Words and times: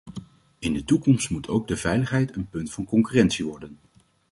In 0.59 0.73
de 0.73 0.83
toekomst 0.83 1.29
moet 1.29 1.47
ook 1.47 1.67
de 1.67 1.77
veiligheid 1.77 2.35
een 2.35 2.49
punt 2.49 2.71
van 2.71 2.85
concurrentie 2.85 3.45
worden. 3.45 3.79